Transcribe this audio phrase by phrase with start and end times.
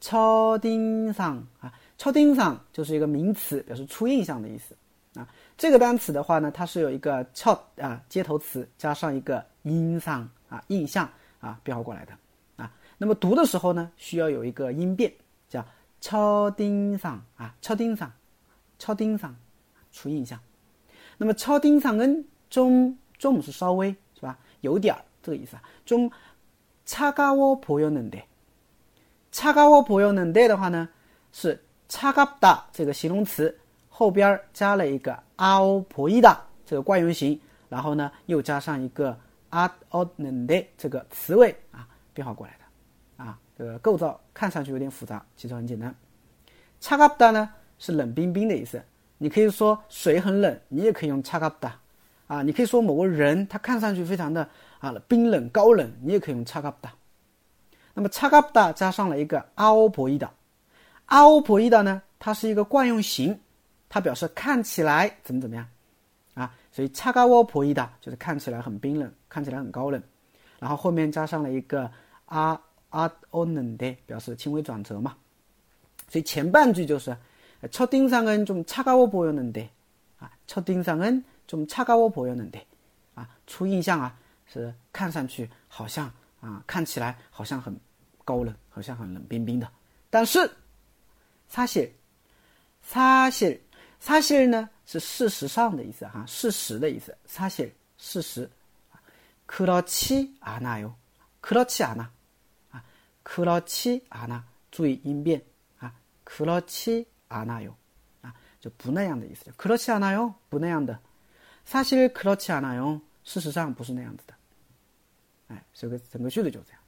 [0.00, 4.76] 첫인 상， 啊， 첫인상就是一个名词，表示初印象的意思
[5.18, 5.28] 啊。
[5.56, 11.08] 这个单词的话呢，它是有一个첫啊接头词加上一个인 상啊印象
[11.40, 12.12] 啊变化过来的
[12.56, 12.72] 啊。
[12.98, 15.12] 那么读的时候呢，需要有一个音变，
[15.48, 15.64] 叫
[16.00, 18.08] 첫인상啊，첫인 상，
[18.78, 19.30] 첫인 상，
[19.92, 20.38] 初印象。
[21.18, 24.38] 那么첫인상은中中是稍微是吧？
[24.60, 26.10] 有点儿这个意思啊，中。
[26.84, 28.24] 차가워보였는 데，
[29.30, 30.88] 차가워보였는데的话呢，
[31.32, 33.56] 是 차갑다这个形容词
[33.88, 39.16] 后边加了一个아오보이다这个惯用型，然后呢又加上一个
[39.50, 45.94] 아오는데这个词尾啊变化过来的啊，这个构造看上去有点复杂，其实很简单。
[46.80, 48.82] 차갑다呢是冷冰冰的意思，
[49.18, 51.72] 你可以说水很冷，你也可以用차갑다
[52.26, 54.48] 啊，你可以说某个人他看上去非常的。
[54.82, 56.88] 啊，冰冷高冷，你也可以用차갑 다。
[57.94, 60.30] 那么차갑다加上了一个아오보이 다，
[61.06, 63.38] 아오보이 다呢，它是一个惯用型，
[63.88, 65.66] 它表示看起来怎么怎么样
[66.34, 70.02] 啊，所以차가워보이다就是看起来很冰冷，看起来很高冷，
[70.58, 71.90] 然后后面加上了一个
[72.26, 75.16] 아아오는 데， 表示轻微转折嘛。
[76.08, 77.16] 所以前半句就是
[77.70, 79.68] 첫인상은좀차가워보였는 데，
[80.18, 82.62] 啊，첫인상은좀차가워보였는 데，
[83.14, 84.16] 啊，初印象啊。
[84.52, 87.74] 是看上去好像啊，看起来好像很
[88.22, 89.66] 高冷，好像很冷冰冰的。
[90.10, 90.40] 但是，
[91.48, 91.92] 사실
[92.86, 97.16] 사실사실呢是事实上的意思哈，事实的意思。
[97.26, 98.50] 사실事实。
[99.46, 100.94] 그렇지않아 요，
[101.42, 102.10] 그렇지않 아，
[102.70, 102.82] 啊，
[103.22, 105.42] 그렇지않 아， 注意音变
[105.78, 105.92] 啊，
[106.24, 107.74] 그렇지않아 요，
[108.22, 109.50] 啊，就不那样的意思。
[109.58, 110.98] 그렇지않아 요， 不那样的。
[111.66, 114.34] 사실그렇지않아 요， 事实上不是那样子的。
[115.48, 116.80] 哎，这个整个句子就这样。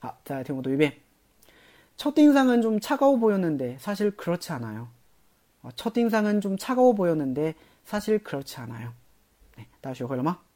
[0.00, 0.92] 好，再来听我读一遍。
[1.97, 4.89] 첫인상은 좀 차가워 보였는데 사실 그렇지 않아요.
[5.61, 8.93] 어, 첫인상은 좀 차가워 보였는데 사실 그렇지 않아요.
[9.57, 10.46] 네, 다시 오컬마